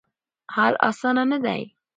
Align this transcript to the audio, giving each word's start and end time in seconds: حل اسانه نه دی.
حل 0.53 0.73
اسانه 0.89 1.23
نه 1.31 1.37
دی. 1.43 1.61